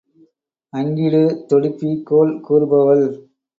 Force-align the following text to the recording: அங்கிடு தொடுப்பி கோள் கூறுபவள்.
அங்கிடு 0.73 1.21
தொடுப்பி 1.49 1.91
கோள் 2.03 2.33
கூறுபவள். 2.41 3.05